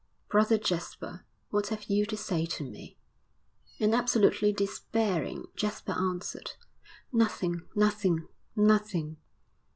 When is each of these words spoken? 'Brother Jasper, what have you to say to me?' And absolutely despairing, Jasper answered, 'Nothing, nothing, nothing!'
'Brother 0.31 0.57
Jasper, 0.57 1.25
what 1.51 1.67
have 1.67 1.83
you 1.83 2.07
to 2.07 2.17
say 2.17 2.47
to 2.47 2.63
me?' 2.63 2.97
And 3.79 3.93
absolutely 3.93 4.51
despairing, 4.51 5.45
Jasper 5.55 5.91
answered, 5.91 6.53
'Nothing, 7.13 7.67
nothing, 7.75 8.27
nothing!' 8.55 9.17